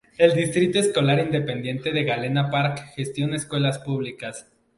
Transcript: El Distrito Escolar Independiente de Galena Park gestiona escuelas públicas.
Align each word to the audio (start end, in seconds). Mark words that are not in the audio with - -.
El 0.17 0.33
Distrito 0.33 0.79
Escolar 0.79 1.19
Independiente 1.19 1.91
de 1.91 2.03
Galena 2.03 2.49
Park 2.49 2.79
gestiona 2.95 3.35
escuelas 3.35 3.77
públicas. 3.77 4.47